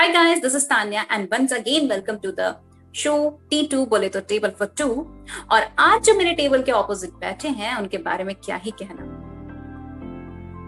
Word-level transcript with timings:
Hi 0.00 0.10
guys, 0.12 0.40
this 0.40 0.54
is 0.54 0.66
Tanya 0.66 1.04
and 1.10 1.28
once 1.30 1.52
again 1.52 1.86
welcome 1.86 2.18
to 2.20 2.30
the 2.36 2.46
show 2.94 3.14
T2 3.50 3.86
बोले 3.88 4.08
तो 4.08 4.20
table 4.20 4.50
for 4.58 4.68
to 4.78 4.86
और 5.52 5.62
आज 5.78 6.04
जो 6.04 6.14
मेरे 6.18 6.32
टेबल 6.34 6.62
के 6.62 6.72
ऑपोजिट 6.72 7.10
बैठे 7.20 7.48
हैं 7.48 7.74
उनके 7.76 7.98
बारे 7.98 8.24
में 8.24 8.34
क्या 8.44 8.56
ही 8.56 8.70
कहना। 8.82 9.04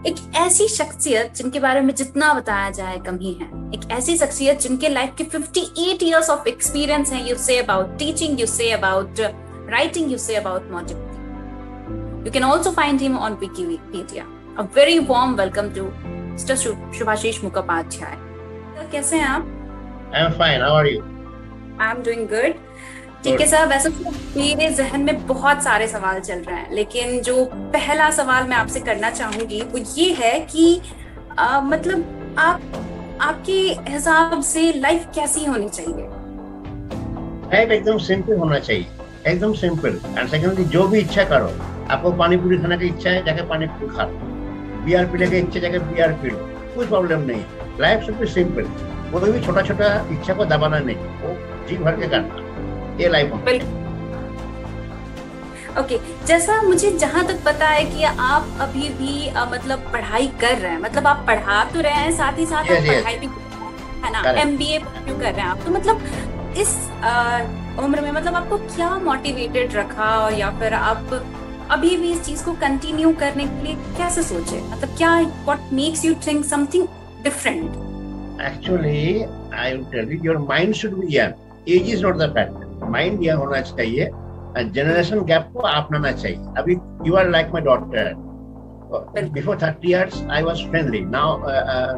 एक 0.07 0.35
ऐसी 0.37 0.67
शख्सियत 0.67 1.33
जिनके 1.35 1.59
बारे 1.59 1.81
में 1.81 1.93
जितना 1.95 2.33
बताया 2.33 2.69
जाए 2.69 2.97
कम 2.97 3.17
ही 3.21 3.33
है। 3.33 3.47
एक 3.75 3.89
ऐसी 3.91 4.17
शख्सियत 4.17 4.59
जिनके 4.61 4.89
लाइफ 4.89 5.15
के 5.17 5.23
58 5.23 6.03
इयर्स 6.03 6.29
ऑफ़ 6.29 6.47
एक्सपीरियंस 6.47 7.11
है 7.11 7.29
you 7.29 7.35
say 7.35 7.57
about 7.59 7.97
teaching 7.99 8.41
you 8.41 8.47
say 8.47 8.69
about 8.71 9.21
writing 9.69 10.11
you 10.11 10.17
say 10.17 10.35
about 10.35 10.69
magic 10.71 12.25
you 12.25 12.31
can 12.33 12.43
also 12.43 12.71
find 12.71 13.01
him 13.01 13.17
on 13.19 13.37
Wikipedia 13.41 14.27
a 14.59 14.67
very 14.75 14.99
warm 15.09 15.35
welcome 15.35 15.73
to 15.75 15.89
mister 16.05 16.55
Shubhashish 16.55 17.43
Mukhopadhyay 17.43 18.22
कैसे 18.91 19.17
हैं 19.17 19.25
आप? 19.25 19.45
I 20.15 20.21
am 20.21 20.31
fine 20.39 20.61
how 20.61 20.75
are 20.75 20.87
you 20.87 21.01
I 21.81 21.91
am 21.91 22.03
doing 22.03 22.27
good 22.27 22.53
ठीक 23.23 23.41
है 23.41 23.47
sir 23.47 23.65
वैसे 23.67 23.89
तो 23.89 24.11
मेरे 24.37 24.69
जहन 24.69 25.01
में 25.01 25.25
बहुत 25.27 25.63
सारे 25.63 25.87
सवाल 25.87 26.19
चल 26.19 26.39
रहे 26.39 26.55
हैं 26.55 26.73
लेकिन 26.73 27.19
जो 27.21 27.43
पहला 27.53 28.09
सवाल 28.11 28.47
मैं 28.47 28.57
आपसे 28.57 28.79
करना 28.79 29.09
चाहूँगी 29.09 29.61
वो 29.61 29.77
ये 29.97 30.13
है 30.13 30.39
कि 30.39 30.81
आ, 31.39 31.59
मतलब 31.61 32.35
आप 32.39 32.61
आपके 33.21 33.59
हिसाब 33.89 34.41
से 34.41 34.71
लाइफ 34.73 35.07
कैसी 35.15 35.45
होनी 35.45 35.69
चाहिए? 35.69 36.07
लाइफ 37.53 37.71
एकदम 37.71 37.97
सिंपल 37.97 38.37
होना 38.37 38.59
चाहिए। 38.59 38.87
एकदम 39.27 39.53
सिंपल 39.53 39.99
एंड 40.17 40.29
सेकंडली 40.29 40.63
जो 40.65 40.87
भी 40.87 40.99
इच्छा 40.99 41.23
करो 41.23 41.51
आपको 41.91 42.11
पानी 42.11 42.37
पूरी 42.37 42.57
खाने 42.57 42.77
की 42.77 42.85
इच्छा 42.85 43.09
है 43.09 43.23
जाके 43.25 43.41
पानी 43.47 43.67
पूरी 43.67 43.95
खा 43.95 44.03
लो। 44.03 44.13
बियर 44.85 45.05
पीने 45.05 45.27
की 45.27 45.37
इच्छा 45.37 45.59
जाके 45.59 45.79
बियर 45.79 46.11
पी 46.21 46.29
लो। 46.29 46.37
कोई 46.75 46.85
प्रॉब्लम 46.87 47.19
नहीं। 47.19 47.43
लाइफ 47.79 48.03
शुड 48.05 48.19
बी 48.19 48.27
सिंपल 48.27 48.63
कोई 49.11 49.31
भी 49.31 49.39
छोटा 49.45 49.61
छोटा 49.61 49.87
इच्छा 50.11 50.33
को 50.33 50.45
दबाना 50.45 50.79
नहीं। 50.79 50.95
वो 50.95 51.35
जी 51.69 51.77
भर 51.77 51.99
के 51.99 52.07
करना। 52.07 52.97
ये 53.01 53.09
लाइफ 53.09 53.33
ओके 55.73 55.97
okay. 55.97 56.27
जैसा 56.27 56.61
मुझे 56.61 56.91
जहाँ 56.97 57.25
तक 57.27 57.43
पता 57.45 57.67
है 57.67 57.83
कि 57.85 58.03
आप 58.03 58.57
अभी 58.61 58.89
भी 58.89 59.27
आ, 59.27 59.45
मतलब 59.45 59.79
पढ़ाई 59.93 60.27
कर 60.41 60.57
रहे 60.57 60.71
हैं। 60.71 60.79
मतलब 60.81 61.07
आप 61.07 61.23
पढ़ा 61.27 61.63
तो 61.73 61.81
रहे 61.81 61.93
हैं 61.93 62.11
साथ 62.17 62.37
ही 62.39 62.45
साथ 62.45 62.63
yes, 62.65 62.71
आप 62.71 62.87
पढ़ाई 62.87 63.17
भी 63.17 63.27
है 64.03 64.11
ना? 64.11 64.31
एम 64.41 64.57
बी 64.57 64.65
ए 64.65 64.79
कर 64.79 65.15
रहे 65.21 65.31
हैं 65.31 65.47
आप। 65.47 65.63
तो 65.65 65.71
मतलब 65.71 66.53
इस 66.57 66.75
आ, 67.03 67.39
उम्र 67.83 68.01
में 68.01 68.11
मतलब 68.11 68.35
आपको 68.35 68.57
क्या 68.75 68.89
मोटिवेटेड 69.03 69.75
रखा 69.75 70.09
और 70.17 70.33
या 70.33 70.49
फिर 70.59 70.73
आप 70.73 71.13
अभी 71.71 71.95
भी 71.97 72.11
इस 72.11 72.21
चीज़ 72.25 72.43
को 72.45 72.53
कंटिन्यू 72.61 73.11
करने 73.19 73.45
के 73.47 73.63
लिए 73.63 73.75
कैसे 73.97 74.23
सोचे? 74.23 74.61
मतलब 74.71 74.95
क्या 74.97 75.19
what 75.19 75.71
makes 75.73 76.05
you 76.05 76.13
think 76.27 76.45
something 76.45 76.87
different? 77.23 77.71
Actually, 78.41 79.25
I 79.51 79.75
will 79.75 79.85
tell 79.91 80.07
you, 80.09 80.19
your 80.21 80.39
mind 80.39 80.75
should 80.75 80.99
be 80.99 81.07
young. 81.15 81.33
Age 81.67 81.89
is 81.95 82.01
not 82.01 82.17
the 82.17 82.29
factor. 82.37 82.67
Mind 82.97 83.23
young 83.23 83.39
होना 83.39 83.61
चाहिए 83.71 84.11
जनरेशन 84.75 85.19
गैप 85.25 85.45
को 85.53 85.59
अपनाना 85.59 86.11
चाहिए। 86.11 86.37
अभी 86.57 86.73
you 87.07 87.13
are 87.17 87.29
like 87.29 87.47
my 87.53 87.61
daughter 87.61 88.13
before 89.33 89.57
thirty 89.61 89.89
years 89.89 90.21
I 90.31 90.43
was 90.43 90.59
friendly 90.69 90.99
now 91.15 91.37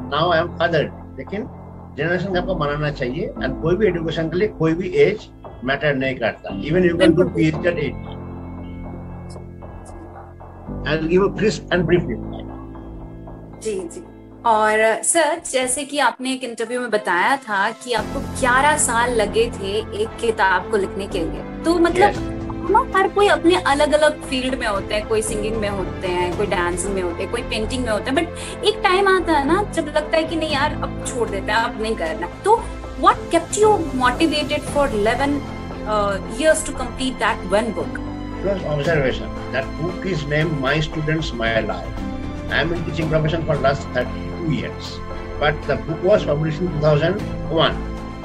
now 0.09 0.31
I 0.31 0.39
am 0.39 0.47
father 0.59 0.83
लेकिन 1.17 1.47
generation 1.97 2.33
gap 2.33 2.45
को 2.45 2.55
बनाना 2.55 2.91
चाहिए 2.91 3.25
एंड 3.43 3.61
कोई 3.61 3.75
भी 3.75 3.87
एजुकेशन 3.87 4.29
के 4.29 4.37
लिए 4.37 4.47
कोई 4.61 4.73
भी 4.73 4.87
एज 5.03 5.27
मैटर 5.65 5.95
नहीं 5.95 6.15
करता। 6.15 6.55
Even 6.67 6.85
you 6.85 6.97
can 6.97 7.13
do 7.15 7.27
PhD 7.35 7.87
at 10.87 10.99
will 10.99 11.07
give 11.07 11.27
a 11.27 11.35
crisp 11.37 11.73
and 11.73 11.85
brief 11.85 12.03
जी 13.63 13.79
जी। 13.79 14.01
और 14.45 14.79
सर 15.03 15.41
जैसे 15.51 15.83
कि 15.83 15.99
आपने 15.99 16.33
एक 16.33 16.43
इंटरव्यू 16.43 16.81
में 16.81 16.89
बताया 16.91 17.35
था 17.47 17.69
कि 17.83 17.93
आपको 17.93 18.19
11 18.41 18.77
साल 18.79 19.13
लगे 19.21 19.49
थे 19.51 19.71
एक 20.01 20.17
किताब 20.21 20.69
को 20.71 20.77
लिखने 20.77 21.07
के 21.07 21.19
लिए 21.19 21.63
तो 21.63 21.77
मतलब 21.79 22.13
yes. 22.13 22.95
हर 22.95 23.07
कोई 23.07 23.27
अपने 23.27 23.55
अलग 23.67 23.93
अलग 23.93 24.21
फ़ील्ड 24.21 24.55
में 24.59 24.67
होते 24.67 24.93
हैं 24.95 25.07
कोई 25.07 25.21
सिंगिंग 25.21 25.55
में 25.55 25.67
होते 25.69 26.07
हैं 26.07 26.35
कोई 26.37 26.47
डांसिंग 26.47 26.93
में 26.93 27.01
होते 27.01 27.23
हैं 27.23 27.31
कोई 27.31 27.41
पेंटिंग 27.41 27.83
में 27.83 27.91
होते 27.91 28.11
हैं 28.11 28.15
बट 28.15 28.65
एक 28.65 28.79
टाइम 28.83 29.07
आता 29.07 29.33
है 29.33 29.47
ना 29.47 29.61
जब 29.71 29.87
लगता 29.87 30.17
है 30.17 30.23
कि 30.23 30.35
नहीं 30.35 30.53
यार 30.53 30.73
अब 30.83 31.03
छोड़ 31.07 31.29
देते 31.29 31.51
हैं 31.51 31.59
अब 31.59 31.81
नहीं 31.81 31.95
करना 31.95 32.29
तो 32.45 32.55
what 32.99 33.17
kept 33.31 33.57
you 33.57 33.71
motivated 33.95 34.61
for 34.75 34.87
11 34.89 35.41
uh, 35.87 36.19
years 36.37 36.63
to 36.63 36.71
complete 36.73 37.17
that 37.19 37.37
one 37.49 37.71
book? 37.71 37.99
It 38.39 38.45
was 38.45 38.63
observation. 38.65 39.29
That 39.51 39.65
book 39.81 40.05
is 40.05 40.25
named 40.27 40.61
My 40.61 40.79
Students, 40.79 41.33
My 41.33 41.59
Life. 41.61 41.99
I 42.49 42.61
am 42.61 42.71
in 42.71 42.85
teaching 42.85 43.09
profession 43.09 43.45
for 43.45 43.55
last 43.57 43.87
30 43.89 44.34
two 44.45 44.53
years. 44.53 44.99
But 45.39 45.61
the 45.67 45.75
book 45.75 46.03
was 46.03 46.25
published 46.25 46.61
in 46.61 46.67
2001 46.79 47.75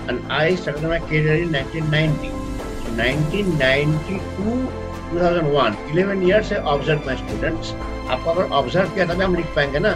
and 0.08 0.32
I 0.32 0.54
started 0.54 0.84
my 0.84 0.98
career 1.00 1.42
in 1.42 1.52
1990. 1.52 2.28
So 2.28 2.92
1992 2.96 4.20
2001 5.10 5.76
11 5.90 6.22
years 6.22 6.52
I 6.52 6.62
observed 6.74 7.06
my 7.06 7.16
students. 7.24 7.72
आपको 8.10 8.30
अगर 8.30 8.48
observe 8.58 8.94
किया 8.94 9.04
तभी 9.06 9.24
हम 9.24 9.34
लिख 9.36 9.46
पाएँगे 9.56 9.78
ना 9.78 9.92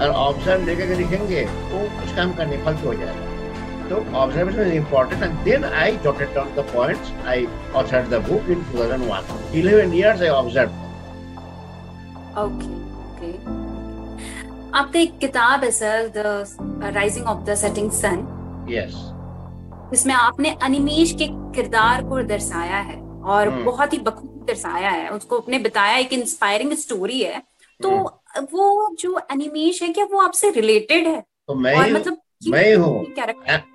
और 0.00 0.10
observe 0.26 0.64
लेकर 0.66 0.94
लिखेंगे 0.96 1.42
तो 1.70 1.80
कुछ 2.00 2.14
काम 2.16 2.34
करने 2.40 2.56
फल 2.64 2.74
हो 2.84 2.94
जाएगा 2.94 3.26
तो 3.88 3.98
observation 4.22 4.66
is 4.66 4.74
important 4.78 5.24
and 5.26 5.46
then 5.46 5.64
I 5.82 5.86
jotted 6.06 6.34
down 6.38 6.54
the 6.60 6.66
points 6.72 7.12
I 7.34 7.38
authored 7.82 8.10
the 8.16 8.20
book 8.30 8.50
in 8.56 8.66
2001 8.72 9.24
11 9.62 9.94
years 10.00 10.26
I 10.28 10.34
observed 10.40 10.72
okay 12.44 12.76
okay 13.14 13.57
आपका 14.74 15.00
एक 15.00 15.18
किताब 15.18 15.64
है 15.64 15.70
sir 15.70 16.08
the 16.08 16.92
rising 16.94 17.26
of 17.26 17.44
the 17.44 17.54
setting 17.54 17.90
sun 17.90 18.26
yes 18.70 18.94
इसमें 19.92 20.14
आपने 20.14 20.56
अनिमेश 20.62 21.12
के 21.12 21.28
किरदार 21.30 22.02
को 22.04 22.22
दर्शाया 22.22 22.76
है 22.76 22.96
और 23.02 23.48
hmm. 23.48 23.64
बहुत 23.64 23.92
ही 23.92 23.98
बखूब 23.98 24.44
दर्शाया 24.48 24.90
है। 24.90 25.08
उसको 25.08 25.38
अपने 25.38 25.58
बताया 25.58 25.96
एक 25.96 26.12
इंस्पायरिंग 26.12 26.72
स्टोरी 26.72 27.20
है। 27.22 27.42
तो 27.82 27.90
hmm. 27.90 28.46
वो 28.52 28.96
जो 28.96 29.12
अनिमेश 29.12 29.82
है 29.82 29.88
क्या 29.88 30.04
वो 30.04 30.18
आपसे 30.18 30.50
रिलेटेड 30.50 31.06
है? 31.06 31.20
तो 31.20 31.54
मैं 31.54 31.76
और 31.76 31.92
मतलब 31.92 32.16
मैं 32.48 32.76
हूँ 32.76 33.06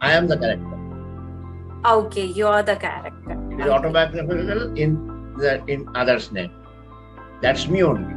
I 0.03 0.15
am 0.15 0.27
the 0.27 0.39
character 0.39 1.91
okay 1.93 2.21
you 2.39 2.47
are 2.47 2.61
the 2.61 2.69
character 2.69 3.53
it 3.53 3.61
is 3.61 3.69
autobiographical 3.69 4.75
in 4.77 4.91
in 5.69 5.85
others 5.97 6.29
name 6.33 6.47
that's 7.41 7.69
me 7.69 7.81
only 7.81 8.12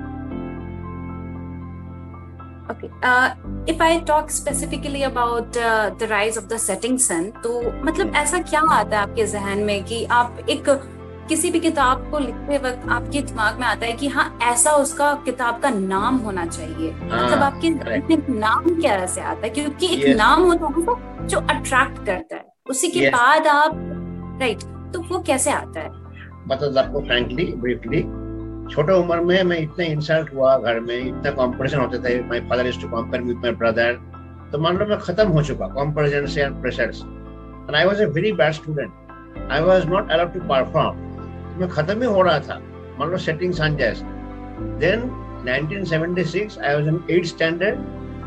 If 3.68 3.80
I 3.80 4.00
talk 4.00 4.30
specifically 4.30 5.02
about 5.02 5.56
uh, 5.56 5.90
the 5.98 6.08
rise 6.08 6.36
of 6.36 6.48
the 6.48 6.58
setting 6.58 6.98
sun, 6.98 7.30
तो 7.42 7.72
मतलब 7.84 8.14
ऐसा 8.14 8.38
क्या 8.38 8.60
आता 8.60 8.96
है 8.96 9.02
आपके 9.02 9.26
जहन 9.26 9.58
में 9.58 9.84
कि 9.84 10.04
आप 10.04 10.38
एक 10.50 10.68
किसी 11.28 11.50
भी 11.50 11.60
किताब 11.60 12.10
को 12.10 12.18
लिखते 12.18 12.58
वक्त 12.58 12.88
आपके 12.88 13.22
दिमाग 13.22 13.58
में 13.60 13.66
आता 13.66 13.86
है 13.86 13.92
कि 13.92 14.08
हाँ 14.08 14.38
ऐसा 14.42 14.70
उसका 14.70 15.14
किताब 15.14 15.60
का 15.60 15.70
नाम 15.70 16.16
होना 16.16 16.46
चाहिए। 16.46 16.90
हाँ, 16.90 17.24
मतलब 17.24 17.38
आपके 17.38 17.70
नाम 18.32 18.80
क्या 18.80 19.06
से 19.06 19.20
आता 19.20 19.40
है? 19.44 19.48
क्योंकि 19.48 19.86
एक 19.86 20.04
yes. 20.06 20.16
नाम 20.16 20.42
होता 20.42 20.66
है 20.66 21.26
जो 21.26 21.38
अट्रैक्ट 21.38 22.06
करता 22.06 22.36
है। 22.36 22.44
उसी 22.70 22.88
के 22.88 23.00
yes. 23.00 23.12
बाद 23.12 23.46
आप 23.46 23.72
राइट 24.40 24.62
तो 24.92 25.00
वो 25.02 25.22
कैसे 25.22 25.50
आता 25.50 25.80
है? 25.80 25.90
मतलब 26.48 26.78
आपको 26.78 27.00
फ्रैंकली 27.00 27.44
ब्रीफली 27.44 28.25
छोटे 28.70 28.92
उम्र 28.92 29.20
में 29.20 29.42
मैं 29.42 29.58
इतना 29.58 29.84
इंसल्ट 29.84 30.32
हुआ 30.34 30.56
घर 30.58 30.80
में, 30.80 30.96
इतना 30.96 31.30
कॉम्पिटिशन 31.30 31.78
होते 31.80 31.98
थे 32.04 32.20
my 32.28 32.40
father 32.50 32.66
is 32.66 32.80
to 32.82 32.88
compare 32.88 33.22
with 33.24 33.36
my 33.42 33.52
brother 33.62 33.92
तो 34.52 34.58
मान 34.62 34.76
लो 34.78 34.86
मैं 34.86 34.98
खत्म 34.98 35.28
हो 35.28 35.42
चुका 35.42 35.66
कॉम्पिटिशन 35.74 36.26
से 36.34 36.42
and 36.42 36.60
pressures 36.62 37.02
and 37.02 37.74
I 37.74 37.84
was 37.84 38.02
a 38.02 38.06
very 38.16 38.32
bad 38.40 38.52
student 38.52 39.50
I 39.52 39.62
was 39.62 39.86
not 39.88 40.10
allowed 40.12 40.32
to 40.32 40.40
perform 40.48 41.04
मैं 41.60 41.68
खत्म 41.68 42.00
ही 42.02 42.08
हो 42.14 42.22
रहा 42.22 42.38
था, 42.48 42.60
मान 42.98 43.10
लो 43.10 43.16
सेटिंग 43.28 43.52
सन 43.60 43.76
जैसे 43.76 44.04
then 44.82 45.10
1976 45.46 46.54
I 46.68 46.70
was 46.76 46.86
in 46.90 46.96
8th 47.16 47.28
standard 47.32 47.76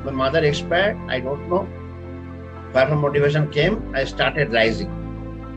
my 0.06 0.12
mother 0.19 0.42
expired, 0.50 1.00
I 1.09 1.19
don't 1.25 1.50
know 1.53 1.63
where 2.75 2.95
motivation 2.95 3.47
came, 3.56 3.75
I 3.94 4.03
started 4.12 4.53
rising 4.53 4.94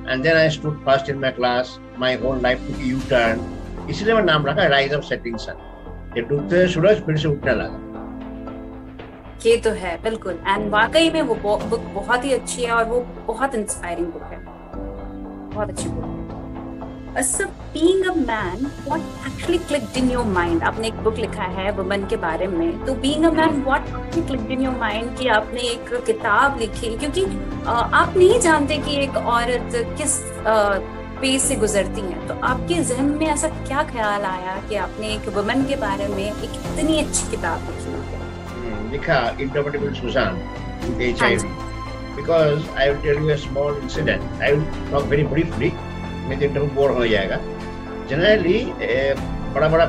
and 0.08 0.24
then 0.24 0.36
I 0.36 0.48
stood 0.48 0.80
first 0.86 1.10
in 1.12 1.20
my 1.24 1.30
class, 1.30 1.78
my 2.04 2.16
whole 2.22 2.40
life 2.46 2.64
took 2.66 2.80
U-turn 2.86 3.44
इसीलिए 3.90 4.14
मैं 4.14 4.22
नाम 4.22 4.46
रखा 4.46 4.66
rise 4.68 4.94
of 4.94 5.04
setting 5.04 5.36
सन 5.38 6.12
ये 6.16 6.22
डूबते 6.22 6.66
सूरज 6.68 7.00
फिर 7.06 7.16
से 7.16 7.28
उठने 7.28 7.52
लगा। 7.52 7.78
ये 9.46 9.56
तो 9.56 9.70
है, 9.72 9.96
बिल्कुल। 10.02 10.38
एंड 10.48 10.70
वाकई 10.70 11.10
में 11.10 11.22
वो 11.22 11.34
बुक 11.34 11.80
बहुत 11.94 12.24
ही 12.24 12.32
अच्छी 12.32 12.62
है 12.62 12.72
और 12.72 12.84
वो 12.84 13.00
बहुत 13.26 13.54
इंस्पायरिंग 13.54 14.06
बुक 14.06 14.22
है। 14.22 14.38
बहुत 15.54 15.70
अच्छी 15.70 15.88
बुक 15.88 16.04
है। 16.04 16.10
Being 17.74 18.04
a 18.04 18.12
man 18.16 18.66
what 18.86 19.00
actually 19.26 19.58
clicked 19.58 19.96
in 19.98 20.10
your 20.10 20.24
mind 20.26 20.62
आपने 20.62 20.86
एक 20.88 20.94
बुक 21.04 21.16
लिखा 21.16 21.42
है 21.56 21.70
वुमन 21.72 22.06
के 22.10 22.16
बारे 22.16 22.46
में। 22.46 22.84
तो 22.86 22.94
being 22.94 23.24
a 23.24 23.30
man 23.30 23.62
what 23.64 23.88
clicked 24.14 24.50
in 24.50 24.62
your 24.62 24.76
mind 24.76 25.16
कि 25.18 25.28
आपने 25.28 25.60
एक 25.62 25.92
किताब 26.06 26.58
लिखी? 26.58 26.96
क्योंकि 26.98 27.24
आप 27.66 28.14
नहीं 28.16 28.38
जानते 28.40 28.78
कि 28.78 28.96
एक 28.96 29.16
औरत 29.16 29.70
किस 29.98 30.20
पेज 31.22 31.40
से 31.42 31.56
गुजरती 31.56 32.00
हैं। 32.02 32.26
तो 32.28 32.34
आपके 32.46 32.82
जहन 32.84 33.10
में 33.18 33.26
ऐसा 33.26 33.48
क्या 33.48 33.82
ख्याल 33.90 34.22
आया 34.26 34.56
कि 34.68 34.76
आपने 34.84 35.14
एक 35.14 35.28
वुमन 35.36 35.64
के 35.68 35.76
बारे 35.82 36.08
में 36.08 36.24
एक 36.24 36.44
इतनी 36.44 36.98
अच्छी 37.00 37.30
किताब 37.30 37.68
लिखी? 37.70 37.92
हम्म, 38.52 38.90
लिखा 38.92 39.18
interpretable 39.40 39.92
Sujan 40.00 40.40
HIV 41.02 41.60
because 42.16 42.64
I 42.78 42.86
will 42.88 42.98
tell 43.02 43.20
you 43.20 43.28
a 43.32 43.36
small 43.42 43.76
incident. 43.82 44.24
I 44.46 44.48
will 44.54 44.64
talk 44.90 45.04
very 45.12 45.22
briefly. 45.28 45.70
नहीं 46.24 46.38
तो 46.38 46.44
इंटरव्यू 46.44 46.70
बोर 46.74 46.90
हो 46.96 47.06
जाएगा। 47.06 47.38
जनरली 48.10 48.58
बड़ा 49.54 49.68
बड़ा 49.68 49.86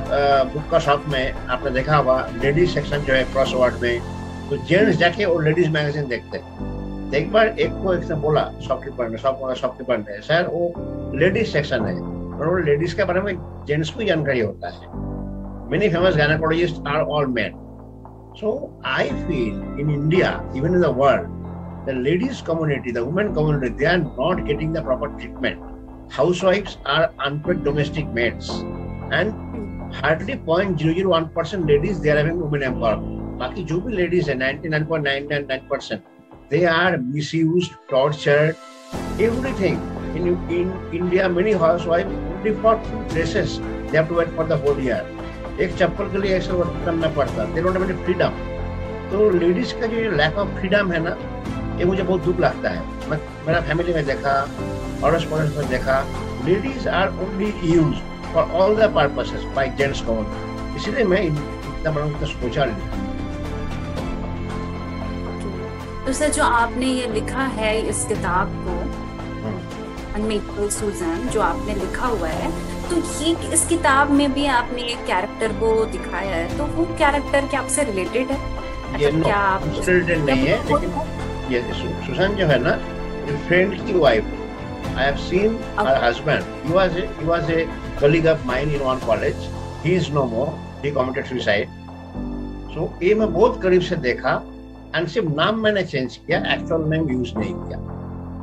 बुक 0.54 0.70
का 0.72 0.80
शॉप 0.86 1.06
में 1.10 1.34
आपने 1.34 1.72
देखा 1.72 1.98
होगा 1.98 2.16
लेडीज़ 2.44 2.70
सेक्शन 2.74 3.04
जो 3.08 3.14
है 3.14 3.24
क्रॉस 3.34 3.54
वर्ड 3.56 3.82
में 3.82 4.00
तो 4.50 4.58
जेंट्स 4.70 4.98
जाके 4.98 5.26
और 5.26 5.44
लेडीज़ 5.44 5.70
मैगजीन 5.72 6.08
देखते 6.08 6.38
हैं। 6.38 6.73
बार 7.34 7.48
एक 7.48 7.72
को 7.84 7.94
एक 7.94 8.10
ने 8.10 8.16
बोला 8.22 8.44
शॉपकीपर 8.68 9.10
ने 9.10 9.18
शॉप 9.18 9.54
शॉपकीपर 9.58 9.98
ने 9.98 10.22
सर 10.22 10.48
वो 10.48 11.12
लेडीज़ 11.16 11.48
सेक्शन 11.48 11.86
है 11.86 11.96
और 11.96 12.48
वो 12.48 12.58
लेडीज़ 12.58 12.96
के 12.96 13.04
बारे 13.04 13.22
में 13.22 13.34
जेंट्स 13.68 13.90
को 13.90 14.04
जानकारी 14.04 14.40
होता 14.40 14.70
है 14.70 14.88
many 15.72 15.90
famous 15.90 16.18
gynaecologist 16.18 16.88
are 16.88 17.02
all 17.02 17.28
men 17.38 17.54
so 18.40 18.80
I 18.86 19.10
feel 19.10 19.80
in 19.82 19.90
India 19.90 20.52
even 20.56 20.76
in 20.76 20.82
the 20.82 20.96
world 20.98 21.44
the 21.86 21.94
ladies 21.94 22.42
community, 22.42 22.92
the 22.92 23.04
women 23.04 23.34
community, 23.34 23.68
they 23.70 23.86
are 23.86 23.98
not 23.98 24.46
getting 24.46 24.72
the 24.72 24.82
proper 24.82 25.10
treatment. 25.10 25.62
Housewives 26.10 26.78
are 26.86 27.12
unpaid 27.20 27.64
domestic 27.66 28.08
maids. 28.08 28.50
And 29.12 29.34
hardly 29.94 30.36
0.001% 30.36 31.68
ladies, 31.68 32.00
they 32.00 32.12
are 32.12 32.18
having 32.18 32.40
women 32.40 32.62
empowerment. 32.62 33.20
बाकी 33.38 33.64
जो 33.64 33.80
भी 33.82 33.96
ladies 33.96 34.30
है 34.30 34.36
99.999% 34.36 36.13
they 36.50 36.66
are 36.66 36.98
misused, 36.98 37.74
tortured, 37.90 38.56
everything. 39.20 39.82
In, 40.16 40.28
in 40.52 40.72
India, 40.94 41.28
many 41.28 41.54
housewives 41.54 42.12
only 42.32 42.52
for 42.62 42.76
dresses, 43.10 43.60
they 43.90 43.98
have 43.98 44.08
to 44.10 44.16
wait 44.16 44.30
for 44.30 44.46
the 44.46 44.58
whole 44.58 44.80
year. 44.80 45.04
एक 45.62 45.76
चप्पल 45.78 46.12
के 46.12 46.18
लिए 46.22 46.36
ऐसा 46.38 46.54
work 46.54 46.82
करना 46.86 47.08
पड़ता। 47.16 47.44
दे 47.54 47.62
डोंट 47.62 47.78
हैव 47.78 48.04
फ्रीडम 48.04 48.38
तो 49.12 49.30
लेडीज़ 49.30 49.74
का 49.80 49.88
जो 49.88 50.12
लैक 50.12 50.38
ऑफ़ 50.44 50.50
फ्रीडम 50.60 50.92
है 50.92 51.00
ना 51.04 51.16
ये 51.80 51.86
मुझे 51.86 52.04
बहुत 52.04 52.24
दुख 52.26 52.40
लगता 52.40 52.70
है। 52.70 53.10
मैं 53.10 53.20
मेरा 53.48 53.60
फैमिली 53.68 53.94
में 53.94 54.06
देखा 54.06 54.34
अड़ोस 55.04 55.26
पड़ोस 55.32 55.58
में 55.58 55.70
देखा 55.70 56.00
ladies 56.46 56.88
are 56.90 57.10
only 57.26 57.54
use 57.74 57.96
for 58.34 58.52
all 58.62 58.76
the 58.82 58.94
purposes 58.96 59.44
by 59.56 59.74
gents 59.78 60.02
कौन 60.10 60.76
इसलिए 60.78 61.04
मैं 61.14 61.24
इतना 61.24 61.92
बड़ा 61.92 62.26
सोचा 62.26 62.66
लिया 62.66 63.03
तो 66.06 66.14
सर 66.14 66.30
जो 66.30 66.44
आपने 66.44 66.86
ये 66.86 67.08
लिखा 67.08 67.44
है 67.58 67.70
इस 67.90 68.06
किताब 68.06 68.50
को 68.64 68.74
अनमेकल 70.14 70.70
सूजन 70.70 71.30
जो 71.34 71.42
आपने 71.42 71.76
लिखा 71.76 72.08
हुआ 72.08 72.28
है 72.30 72.50
तो 72.90 72.98
ये 73.20 73.36
इस 73.54 73.66
किताब 73.68 74.12
में 74.12 74.34
भी 74.34 74.46
आपने 74.56 74.82
एक 74.84 75.06
कैरेक्टर 75.08 75.54
को 75.60 75.70
दिखाया 75.92 76.36
है 76.36 76.58
तो 76.58 76.66
वो 76.76 76.86
कैरेक्टर 76.98 77.48
क्या 77.48 77.62
आपसे 77.62 77.84
रिलेटेड 77.84 78.32
है? 78.32 78.38
ये 79.02 79.12
क्या 79.14 79.38
आप 79.38 79.64
रिलेटेड 79.66 80.26
नहीं 80.26 80.46
है 80.48 80.58
लेकिन 80.66 81.54
ये 81.54 81.62
सुशांत 82.06 82.38
जो 82.38 82.48
है 82.48 82.60
ना 82.64 82.76
फ्रेंड 83.48 83.86
की 83.86 83.94
wife 84.00 84.26
I 84.88 85.04
have 85.06 85.16
seen 85.24 85.60
her 85.80 86.04
husband 86.04 86.66
he 86.66 86.74
was 86.74 86.98
he 86.98 87.26
was 87.26 87.52
a 87.52 87.68
colleague 88.02 88.28
of 88.28 88.48
mine 88.48 88.76
in 88.76 88.84
one 88.84 89.06
college 89.06 89.50
he 89.86 89.96
is 89.96 90.12
no 90.12 90.26
more 90.36 90.56
he 90.86 90.92
committed 90.92 91.26
suicide 91.28 91.70
so 92.76 92.94
ये 93.04 93.16
मैं 93.16 93.34
बहुत 93.34 93.62
करीब 93.64 93.82
से 93.82 93.96
देखा 94.06 94.42
एंड 94.96 95.08
सिर्फ़ 95.08 95.30
नाम 95.30 95.60
मैंने 95.64 95.84
चेंज 95.84 96.18
किया 96.18 96.40
एक्चुअल 96.54 96.84
नेम 96.90 97.10
यूज़ 97.10 97.34
नहीं 97.38 97.54
किया। 97.54 97.78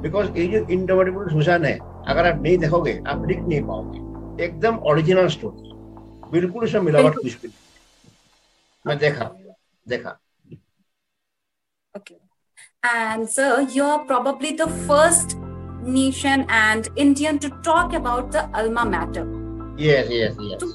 बिकॉज़ 0.03 0.31
ये 0.39 0.47
जो 0.47 0.67
इंटरवर्टेबल 0.71 1.29
सुशान 1.33 1.65
है 1.65 1.79
अगर 2.07 2.33
आप 2.33 2.43
नहीं 2.43 2.57
देखोगे 2.59 3.01
आप 3.09 3.27
लिख 3.29 3.41
नहीं 3.41 3.63
पाओगे। 3.67 4.45
एकदम 4.45 4.79
ओरिजिनल 4.91 5.29
स्टोरी 5.37 5.69
बिल्कुल 6.31 6.65
इसमें 6.65 6.83
मिलावट 6.83 7.15
कुछ 7.15 7.41
भी 7.43 7.51
मैं 8.87 8.99
देखा 8.99 9.31
देखा। 9.89 10.19
Okay 11.95 12.19
And 12.83 13.29
sir, 13.29 13.69
you're 13.73 14.05
probably 14.11 14.51
the 14.59 14.67
first 14.91 15.37
nation 15.95 16.45
and 16.49 16.87
Indian 16.97 17.39
to 17.39 17.51
talk 17.63 17.93
about 17.93 18.31
the 18.33 18.45
alma 18.61 18.85
mater. 18.93 19.25
Yes, 19.79 20.09
yes, 20.09 20.39
yes. 20.41 20.63
So, 20.63 20.69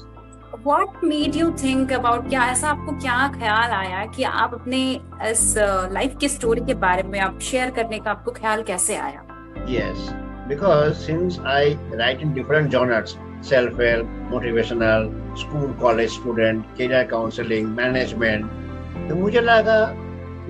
what 0.66 1.02
made 1.02 1.36
you 1.38 1.48
think 1.62 1.92
about 1.96 2.28
क्या 2.28 2.44
ऐसा 2.52 2.68
आपको 2.68 2.92
क्या 3.00 3.16
ख्याल 3.34 3.70
आया 3.72 4.04
कि 4.14 4.22
आप 4.22 4.54
अपने 4.54 4.80
इस 5.30 5.42
लाइफ 5.92 6.16
की 6.20 6.28
स्टोरी 6.28 6.60
के 6.66 6.74
बारे 6.84 7.02
में 7.10 7.18
आप 7.20 7.38
शेयर 7.48 7.70
करने 7.76 7.98
का 7.98 8.10
आपको 8.10 8.32
ख्याल 8.38 8.62
कैसे 8.70 8.96
आया 8.96 9.22
Yes, 9.68 10.08
because 10.50 11.04
since 11.04 11.38
I 11.52 11.60
write 12.00 12.24
in 12.26 12.34
different 12.34 12.74
genres, 12.76 13.14
self-help, 13.42 14.10
motivational, 14.32 15.08
school, 15.44 15.68
college 15.84 16.10
student, 16.16 16.66
career 16.80 17.04
counseling, 17.14 17.72
management, 17.80 18.52
तो 19.08 19.16
मुझे 19.22 19.40
लगा 19.40 19.78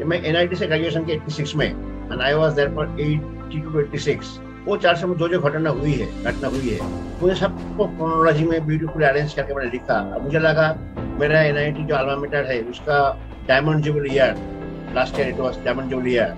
मैं 0.06 0.22
एनआईटी 0.22 0.56
से 0.56 0.66
ग्रेजुएशन 0.66 1.04
के 1.10 1.18
86 1.18 1.54
में 1.56 1.66
and 1.66 2.20
I 2.20 2.34
was 2.34 2.52
there 2.54 2.74
for 2.74 2.96
80 2.98 3.62
to 3.64 3.82
86 3.82 4.45
वो 4.66 4.76
चार 4.76 5.04
में 5.06 5.16
जो 5.16 5.28
जो 5.28 5.38
घटना 5.40 5.70
हुई 5.70 5.92
है, 5.92 6.06
घटना 6.24 6.48
हुई 6.48 6.68
है। 6.68 6.88
मुझे 7.20 7.34
सबको 7.34 7.84
क्रोनोलॉजी 7.86 8.44
में 8.44 8.66
ब्यूटीफुल 8.66 9.02
अरेंज 9.04 9.32
करके 9.34 9.54
मैंने 9.54 9.70
लिखा। 9.70 10.00
मुझे 10.22 10.38
लगा, 10.38 10.66
मेरा 11.20 11.40
एनआईटी 11.42 11.84
जो 11.86 11.94
अल्मामीटर 11.94 12.44
है, 12.46 12.60
उसका 12.70 12.98
diamond 13.48 13.84
jubilee 13.84 14.06
year 14.12 14.34
last 14.94 15.18
year 15.20 15.28
it 15.28 15.38
was 15.40 15.58
diamond 15.64 15.90
jubilee 15.90 16.08
year 16.08 16.34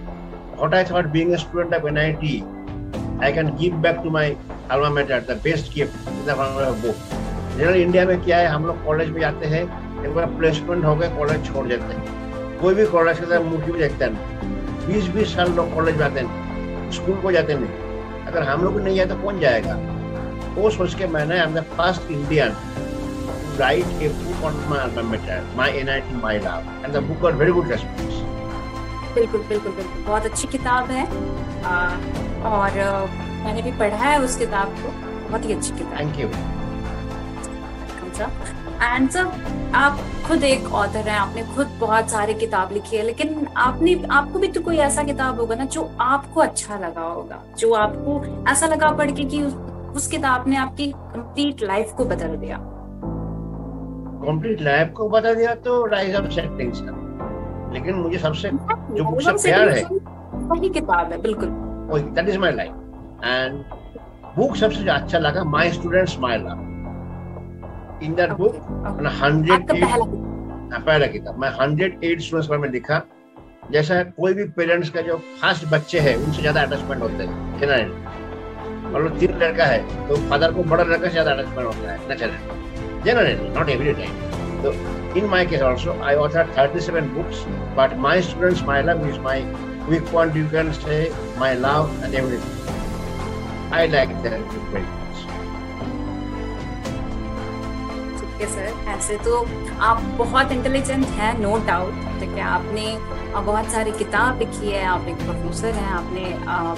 what 0.58 0.74
I 0.74 0.84
thought 0.90 1.06
being 1.12 1.32
a 1.32 1.36
student 1.36 1.74
of 1.74 1.86
NIT 1.88 2.36
I 3.24 3.32
can 3.32 3.54
give 3.60 3.76
back 3.86 4.00
to 4.04 4.10
alma 4.10 4.90
mater 4.90 5.24
the 5.28 5.40
best 5.44 5.74
gift 5.74 6.08
book 6.28 6.94
general 7.56 7.76
India 7.76 8.04
में 8.06 8.20
क्या 8.24 8.38
है, 8.38 8.46
हम 8.46 8.66
लोग 8.66 8.84
college 8.84 9.08
में 9.10 9.20
जाते 9.20 9.46
हैं, 9.46 9.62
एक 10.04 10.14
बार 10.14 10.26
placement 10.38 10.84
हो 10.84 10.94
गए 10.96 11.08
कॉलेज 11.16 11.46
छोड़ 11.46 11.66
देते 11.66 11.94
हैं। 11.94 12.60
कोई 12.60 12.74
भी 12.74 12.86
कॉलेज 12.86 13.18
के 13.20 13.38
मूर्ति 13.44 13.72
भी 13.72 13.78
देखता 13.78 14.06
नहीं 14.06 14.86
बीस 14.86 15.08
बीस 15.14 15.34
साल 15.34 15.52
लोग 15.52 15.74
कॉलेज 15.74 15.96
में 15.96 16.04
आते 16.06 16.20
हैं 16.20 16.90
स्कूल 16.92 17.16
को 17.22 17.32
जाते 17.32 17.54
नहीं 17.54 17.86
अगर 18.28 18.42
हम 18.42 18.64
लोग 18.64 18.80
नहीं 18.80 18.96
जाए 18.96 19.06
तो 19.06 19.16
कौन 19.22 19.40
जाएगा? 19.40 19.74
वो 20.54 20.70
सोच 20.70 20.94
के 20.94 21.06
मैंने 21.06 21.38
I 21.38 21.46
am 21.46 21.54
the 21.54 21.64
first 21.76 22.10
Indian 22.10 22.56
write 23.58 23.94
a 24.06 24.08
book 24.16 24.42
on 24.48 24.58
my 24.72 24.82
matter, 25.06 25.36
my 25.60 25.64
NIT, 25.78 26.10
my 26.18 26.34
love, 26.42 26.66
and 26.82 26.96
the 26.96 27.00
book 27.06 27.18
got 27.24 27.38
very 27.40 27.54
good 27.56 27.72
response. 27.72 28.20
बिल्कुल 29.14 29.40
बिल्कुल 29.48 29.72
बिल्कुल। 29.72 30.02
बहुत 30.04 30.26
अच्छी 30.26 30.48
किताब 30.48 30.90
है। 30.90 31.04
और 32.52 32.78
मैंने 33.44 33.62
भी 33.62 33.72
पढ़ा 33.78 33.96
है 33.96 34.20
उस 34.22 34.36
किताब 34.36 34.76
को। 34.82 34.92
बहुत 35.28 35.44
ही 35.44 35.52
अच्छी 35.52 35.70
किताब। 35.70 35.98
थैंक 35.98 36.20
यू 36.20 36.28
एंड 38.82 39.08
सर 39.10 39.26
आप 39.74 39.98
खुद 40.26 40.44
एक 40.44 40.66
ऑथर 40.72 41.08
हैं 41.08 41.18
आपने 41.18 41.42
खुद 41.54 41.66
बहुत 41.80 42.10
सारी 42.10 42.34
किताब 42.34 42.72
लिखी 42.72 42.96
है 42.96 43.02
लेकिन 43.02 43.46
आपने 43.56 43.94
आपको 44.10 44.38
भी 44.38 44.48
तो 44.48 44.60
कोई 44.60 44.76
ऐसा 44.76 45.02
किताब 45.02 45.40
होगा 45.40 45.54
ना 45.54 45.64
जो 45.64 45.88
आपको 46.00 46.40
अच्छा 46.40 46.78
लगा 46.78 47.02
होगा 47.02 47.42
जो 47.58 47.72
आपको 47.74 48.44
ऐसा 48.50 48.66
लगा 48.66 48.90
पढ़ 48.90 49.10
के 49.10 49.24
कि 49.24 49.42
उस 49.96 50.06
किताब 50.06 50.48
ने 50.48 50.56
आपकी 50.56 50.86
कंप्लीट 50.92 51.62
लाइफ 51.62 51.92
को 51.96 52.04
बदल 52.04 52.36
दिया। 52.36 52.58
कंप्लीट 54.24 54.62
लाइफ 54.62 54.92
को 54.92 55.08
बदल 55.08 55.34
दिया 55.34 55.54
तो 55.66 55.84
राइज 55.86 56.14
ऑफ़ 56.16 56.30
सेटिंग्स 56.30 56.82
लेकिन 57.74 57.94
मुझे 57.94 58.18
सबसे 58.18 58.50
जो 58.52 59.04
बुक 59.04 59.20
से 59.20 59.32
प्यार 59.42 59.68
है 59.68 59.82
वही 60.48 60.68
किताब 60.68 61.12
है 61.12 61.20
बिल्कुल। 61.22 61.48
That 62.00 62.28
is 62.28 62.38
my 62.38 62.52
life 62.52 62.72
and 63.24 63.62
book 64.36 64.56
सबसे 64.56 64.88
अच्छा 64.90 65.18
लगा 65.18 65.44
my 65.44 65.70
students 65.72 66.18
my 66.18 66.38
love 66.38 66.67
in 68.02 68.14
that 68.14 68.32
book 68.38 68.54
मैंने 68.96 69.10
हंड्रेड 69.18 69.62
पहला 70.86 71.06
किताब 71.06 71.38
मैं 71.40 71.50
हंड्रेड 71.60 72.04
एट 72.04 72.20
स्टूडेंट्स 72.20 72.50
में 72.60 72.68
लिखा। 72.70 73.02
जैसा 73.72 74.02
कोई 74.18 74.34
भी 74.34 74.44
पेरेंट्स 74.58 74.90
का 74.90 75.00
जो 75.02 75.16
फ़र्स्ट 75.40 75.64
बच्चे 75.72 75.98
हैं 76.00 76.14
उनसे 76.16 76.40
ज़्यादा 76.40 76.62
अटैचमेंट 76.62 77.02
होते 77.02 77.24
हैं। 77.24 77.60
जनरली 77.60 77.92
मतलब 78.92 79.18
तीन 79.20 79.38
लड़का 79.38 79.64
है 79.64 80.08
तो 80.08 80.16
फादर 80.30 80.52
को 80.52 80.62
बड़ा 80.70 80.84
लड़का 80.84 81.06
से 81.06 81.10
ज़्यादा 81.10 81.30
अटैचमेंट 81.32 81.66
होता 81.66 81.92
है। 81.92 82.08
Naturally 82.08 82.38
generally 83.04 83.34
not 83.58 83.68
every 83.68 83.92
time 84.02 84.12
तो 84.62 84.72
in 85.18 85.26
my 85.32 85.40
case 85.50 85.62
also 85.66 85.92
i 86.06 86.14
authored 86.22 86.48
37 86.54 87.06
books 87.16 87.42
but 87.76 87.92
my 88.06 88.14
students 88.28 88.62
my 88.70 88.78
love 88.88 89.04
is 89.10 89.20
my 89.26 89.36
weak 89.90 90.08
point 90.14 90.34
you 90.38 90.48
can 90.54 90.72
say 90.78 90.98
my 91.42 91.50
love 91.66 91.92
and 92.04 92.16
everything. 92.20 92.56
I 93.78 93.86
like 93.94 94.12
that 94.24 94.34
okay 98.38 98.46
sir. 98.46 98.74
ऐसे 98.88 99.16
तो 99.18 99.36
आप 99.82 100.02
बहुत 100.18 100.52
intelligent 100.52 101.06
हैं 101.14 101.32
no 101.38 101.56
doubt 101.66 101.94
ठीक 102.20 102.36
है 102.36 102.42
आपने 102.48 102.84
बहुत 103.46 103.70
सारी 103.70 103.92
किताब 103.92 104.38
लिखी 104.38 104.70
है 104.70 104.84
आप 104.86 105.08
एक 105.08 105.16
प्रोफेसर 105.22 105.74
हैं 105.74 105.88
आपने 105.92 106.22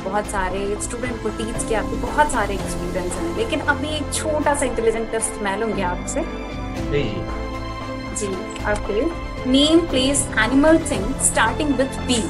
बहुत 0.04 0.26
सारे 0.26 0.60
स्टूडेंट 0.82 1.22
को 1.22 1.28
टीच 1.38 1.64
किया 1.64 1.80
आपके 1.82 1.96
बहुत 2.06 2.32
सारे 2.32 2.54
एक्सपीरियंस 2.54 3.12
हैं। 3.16 3.36
लेकिन 3.36 3.60
अभी 3.74 3.88
एक 3.96 4.12
छोटा 4.14 4.54
सा 4.54 4.66
इंटेलिजेंट 4.66 5.10
टेस्ट 5.10 5.42
मैं 5.42 5.56
लूँगी 5.60 5.82
आपसे। 5.90 6.24
जी। 6.92 8.32
Okay 8.72 9.04
name 9.50 9.86
place 9.90 10.26
animal 10.46 10.78
thing 10.90 11.14
starting 11.30 11.74
with 11.82 12.02
B 12.08 12.22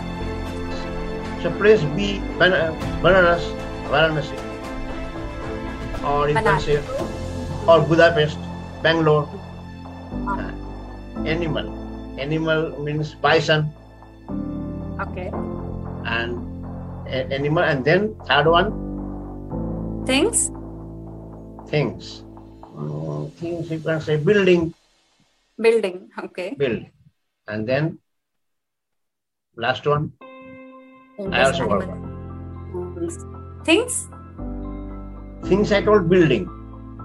place 1.60 1.82
B, 1.96 2.06
Banaras, 2.40 3.44
Varanasi, 3.92 4.36
or 6.04 6.28
you 6.28 6.42
can 6.46 6.60
say, 6.60 6.80
or 7.66 7.80
Budapest. 7.90 8.49
Bangalore. 8.82 9.28
Uh, 10.26 10.50
animal. 11.24 11.68
Animal 12.18 12.78
means 12.82 13.14
bison. 13.14 13.70
Okay. 15.00 15.30
And 16.04 16.36
animal, 17.08 17.64
and 17.64 17.84
then 17.84 18.14
third 18.26 18.46
one, 18.46 18.72
Things. 20.06 20.50
things. 21.68 22.22
Mm, 22.74 23.32
things 23.34 23.70
you 23.70 23.80
can 23.80 24.00
say 24.00 24.16
building, 24.16 24.74
Building. 25.60 26.08
Okay. 26.18 26.54
build, 26.56 26.86
and 27.48 27.66
then 27.68 27.98
last 29.56 29.86
one, 29.86 30.12
I 31.32 31.42
also 31.44 31.66
got 31.68 31.82
animal. 31.82 32.94
Things. 32.94 33.16
Things. 33.64 34.08
things 35.48 35.72
I 35.72 35.82
told 35.82 36.08
building. 36.08 36.48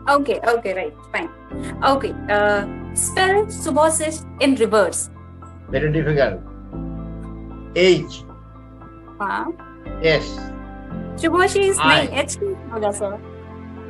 Okay. 0.09 0.41
Okay. 0.57 0.75
Right. 0.75 0.95
Fine. 1.13 1.29
Okay. 1.85 2.13
Uh, 2.29 2.67
spell 2.95 3.47
Subhasis 3.47 4.25
in 4.41 4.55
reverse. 4.57 5.11
Very 5.71 5.93
difficult. 5.93 6.41
H, 7.77 8.25
हाँ. 9.21 9.47
S, 10.03 10.27
Subhasis 11.17 11.79
I. 11.79 12.07
नहीं 12.07 12.09
H 12.25 12.35
की 12.41 12.55
होगा 12.73 12.91
sir. 12.91 13.19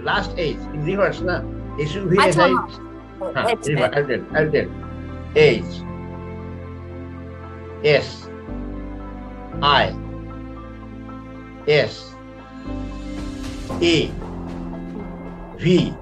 last 0.05 0.31
H 0.39 0.57
in 0.75 0.85
reverse, 0.85 1.21
na? 1.23 1.43
S 1.81 1.95
U 1.95 2.05
V 2.09 2.19
S 2.19 2.37
अच्छा, 2.37 2.45
I. 2.45 2.51
हाँ. 2.51 3.33
Huh, 3.35 3.49
H, 3.49 3.67
reverse. 3.69 3.95
I'll 3.97 4.07
tell. 4.07 4.23
I'll 4.37 4.51
tell. 4.51 4.69
H, 5.37 5.65
S, 7.85 8.29
I, 9.63 9.95
S, 11.69 12.15
A, 13.81 14.11
V, 15.59 15.95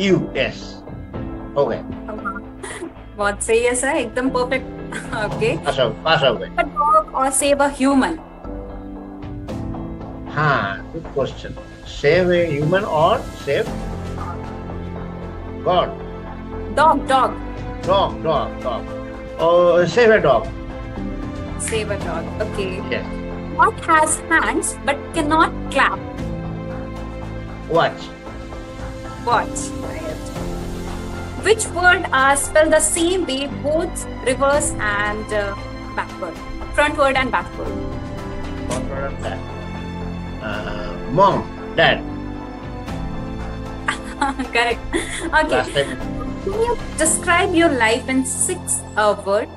you 0.00 0.16
हो 1.56 1.64
गए 1.66 1.82
बहुत 3.16 3.42
सही 3.42 3.62
है 3.64 3.74
सर 3.74 3.96
एकदम 3.96 4.28
परफेक्ट 4.36 4.96
ओके 5.24 5.56
पास 6.04 6.22
हो 6.22 6.34
गए 6.34 6.46
डॉग 6.62 7.14
और 7.14 7.30
सेव 7.40 7.64
अ 7.64 7.68
ह्यूमन 7.78 8.18
हाँ 10.34 10.90
good 10.92 11.12
question 11.14 11.54
save 11.92 12.32
a 12.32 12.44
human 12.50 12.84
और 13.00 13.18
save 13.44 13.66
god 15.64 16.00
dog 16.76 17.06
dog 17.08 17.34
dog 17.86 18.22
dog 18.22 18.62
dog 18.62 19.84
save 19.94 20.12
a 20.12 20.16
dog 20.28 20.46
save 21.68 21.92
a 21.92 22.04
dog 22.06 22.42
okay 22.42 23.20
What 23.56 23.78
has 23.84 24.16
hands 24.30 24.68
but 24.86 24.96
cannot 25.14 25.52
clap? 25.70 25.98
Watch. 27.68 28.06
Watch 29.24 29.70
which 31.44 31.66
word 31.74 32.06
are 32.12 32.36
spelled 32.36 32.72
the 32.72 32.80
same 32.80 33.26
way 33.26 33.46
both 33.62 34.06
reverse 34.24 34.70
and 34.78 35.32
uh, 35.32 35.56
backward? 35.96 36.34
Frontward 36.74 37.16
and 37.16 37.32
backward. 37.32 37.66
What 38.68 38.82
was 38.84 39.22
that? 39.22 39.38
Uh, 40.40 40.96
mom, 41.10 41.42
dad. 41.76 41.98
correct. 44.52 44.80
Okay. 44.94 45.84
Can 46.44 46.52
you 46.52 46.78
describe 46.96 47.54
your 47.54 47.70
life 47.70 48.08
in 48.08 48.24
six 48.24 48.80
uh, 48.96 49.20
word? 49.26 49.48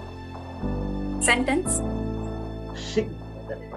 Sentence? 1.24 1.82
Six, 2.76 3.08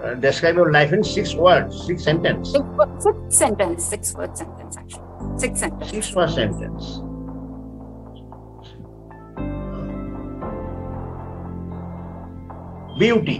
uh, 0.03 0.15
describe 0.15 0.55
your 0.55 0.71
life 0.71 0.93
in 0.93 1.03
six 1.03 1.35
words, 1.35 1.85
six 1.85 2.03
sentence. 2.03 2.51
six, 2.51 2.65
six 2.99 3.37
sentence 3.37 3.85
six 3.85 4.13
word 4.15 4.37
sentence 4.37 4.77
actually 4.77 5.08
six 5.39 5.59
sentence 5.59 5.91
Six 5.91 6.15
word 6.15 6.29
sentence. 6.29 6.99
Beauty. 12.99 13.39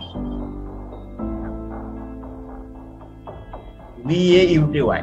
B 4.07 4.39
A 4.39 4.45
U 4.53 4.71
T 4.71 4.81
Y. 4.81 4.99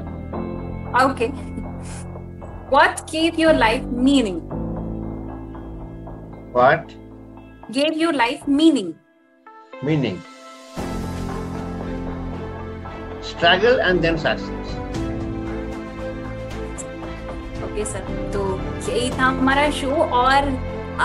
Okay. 1.01 1.29
What 2.71 3.07
gave 3.07 3.39
your 3.39 3.53
life 3.53 3.85
meaning? 3.85 4.41
What? 6.53 6.97
Gave 7.71 7.99
your 7.99 8.15
life 8.15 8.49
meaning? 8.49 8.95
Meaning. 9.83 10.23
Struggle 13.21 13.81
and 13.83 14.03
then 14.03 14.17
success. 14.17 14.86
Okay 17.77 17.85
sir? 17.85 18.05
तो 18.33 18.43
यही 18.89 19.09
था 19.19 19.25
हमारा 19.39 19.71
show 19.79 19.89
और 20.19 20.47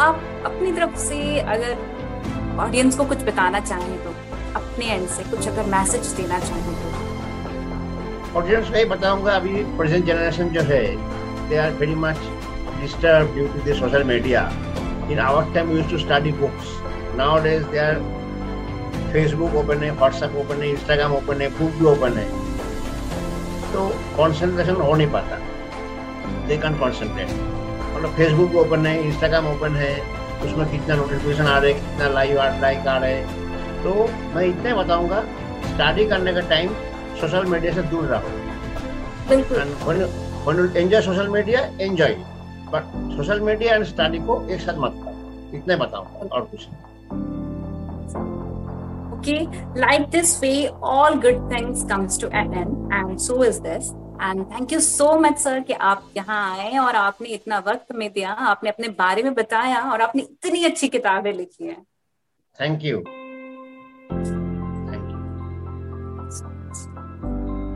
आप 0.02 0.20
अपनी 0.46 0.72
तरफ़ 0.74 0.96
से 0.98 1.18
अगर 1.40 2.60
ऑडियंस 2.60 2.98
को 2.98 3.04
कुछ 3.06 3.24
बताना 3.28 3.60
चाहें 3.62 3.98
तो 4.04 4.14
अपने 4.56 4.86
एंड 4.92 5.08
से 5.10 5.24
कुछ 5.32 5.48
अगर 5.48 5.66
मैसेज 5.72 6.08
देना 6.20 6.40
चाहें 6.40 6.76
तो। 6.76 8.40
ऑडियंस 8.40 8.70
को 8.70 8.86
बताऊँगा, 8.90 9.36
अभी 9.36 9.64
प्रेजेंट 9.78 10.06
जनरेशन 10.06 10.50
जो 10.50 10.62
है 10.72 10.82
they 11.50 11.58
are 11.58 11.72
very 11.82 11.96
much 12.06 12.24
disturb 12.80 13.34
due 13.34 13.48
to 13.48 13.70
the 13.70 13.76
social 13.80 14.04
media 14.14 14.48
in 15.12 15.20
our 15.28 15.54
time 15.54 15.78
use 15.78 15.92
to 15.92 15.98
study 16.08 16.32
books 16.40 16.74
nowadays 17.44 17.64
they 17.76 17.80
are 17.80 17.96
Facebook 19.14 19.56
open 19.66 19.84
है 19.84 19.92
व्हाट्सएप 19.92 20.42
ओपन 20.46 20.64
है 20.64 20.70
इंस्टाग्राम 20.70 21.16
ओपन 21.16 21.42
है 21.42 21.50
बुक 21.60 21.80
भी 21.80 21.86
ओपन 21.96 22.18
है। 22.18 22.28
तो 23.74 23.88
कॉन्सेंट्रेशन 24.18 24.76
हो 24.82 24.94
नहीं 24.96 25.12
पाता। 25.12 25.48
दे 26.52 26.58
कैन 26.68 26.80
कॉन्सेंट्रेट 26.80 27.30
मतलब 27.96 28.12
फेसबुक 28.18 28.56
ओपन 28.66 28.86
है 28.86 28.96
इंस्टाग्राम 29.08 29.52
ओपन 29.56 29.76
है 29.84 29.94
उसमें 30.46 30.66
कितना 30.72 30.96
नोटिफिकेशन 30.96 31.46
आ 31.46 31.58
रहे 31.58 31.74
कितना 31.74 32.08
लाइव 32.20 32.40
आ 32.40 32.48
लाइक 32.62 32.88
आ 32.88 32.98
रहे। 33.04 33.20
तो 33.84 33.92
मैं 34.36 34.46
इतना 34.46 34.76
बताऊँगा 34.76 35.20
स्टडी 35.74 36.06
करने 36.10 36.34
का 36.34 36.42
टाइम 36.50 36.74
सोशल 37.22 37.46
मीडिया 37.52 37.74
से 37.74 37.82
दूर 37.94 38.06
रहो। 38.14 38.30
social 41.08 41.28
media 41.34 41.60
enjoy 41.88 42.12
it. 42.14 42.22
but 42.72 42.84
social 43.16 43.40
media 43.48 43.72
and 43.78 43.86
study 43.88 44.20
को 44.28 44.36
एक 44.54 44.62
साथ 44.62 44.78
मत 44.82 44.94
करो। 45.04 45.58
इतना 45.58 45.76
बताऊँगा 45.84 46.36
और 46.36 46.42
कुछ 46.52 46.62
नहीं। 46.72 46.84
Okay 49.16 49.42
like 49.84 50.06
this 50.14 50.32
way 50.44 50.60
all 50.92 51.14
good 51.26 51.42
things 51.52 51.84
comes 51.92 52.18
to 52.24 52.30
an 52.42 52.54
end 52.62 52.74
and 53.00 53.22
so 53.26 53.36
is 53.50 53.58
this. 53.68 53.92
And 54.22 54.46
thank 54.52 54.74
you 54.74 54.80
so 54.80 55.20
much 55.20 55.38
sir 55.38 55.60
कि 55.60 55.74
आप 55.74 56.10
यहाँ 56.18 56.40
आए 56.52 56.78
और 56.78 56.96
आपने 56.96 57.30
इतना 57.30 57.60
वक्त 57.68 57.92
में 57.96 58.12
दिया 58.14 58.32
आपने 58.32 58.70
अपने 58.70 58.88
बारे 59.00 59.24
में 59.24 59.34
बताया 59.34 59.80
और 59.92 60.02
आपने 60.02 60.22
इतनी 60.22 60.64
अच्छी 60.66 60.88
किताबें 60.88 61.32
लिखी 61.34 61.68
हैं। 61.68 61.82
Thank 62.60 62.84
you 62.84 62.98
you 62.98 63.04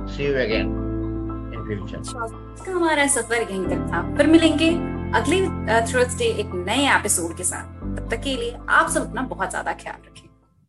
see 0.07 0.23
you 0.23 0.33
again 0.33 0.67
इन 1.53 2.73
हमारा 2.73 3.07
सफ़र 3.07 3.41
यहीं 3.41 3.65
तक 3.65 3.87
था। 3.91 4.01
फिर 4.17 4.27
मिलेंगे 4.27 4.69
अगले 5.19 5.41
थर्सडे 5.83 6.25
एक 6.41 6.51
नए 6.67 6.87
एपिसोड 6.95 7.35
के 7.37 7.43
साथ। 7.43 7.65
तब 7.97 8.09
तक 8.11 8.21
के 8.23 8.35
लिए 8.35 8.57
आप 8.69 8.89
सब 8.89 9.09
अपना 9.09 9.21
बहुत 9.21 9.49
ज़्यादा 9.49 9.73
ख्याल 9.73 9.99
रखें। 10.07 10.27